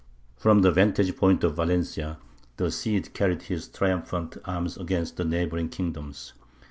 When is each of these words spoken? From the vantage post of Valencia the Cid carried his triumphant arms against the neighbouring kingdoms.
From 0.35 0.63
the 0.63 0.71
vantage 0.71 1.15
post 1.15 1.43
of 1.43 1.53
Valencia 1.57 2.17
the 2.57 2.71
Cid 2.71 3.13
carried 3.13 3.43
his 3.43 3.67
triumphant 3.67 4.35
arms 4.45 4.75
against 4.75 5.17
the 5.17 5.25
neighbouring 5.25 5.69
kingdoms. 5.69 6.33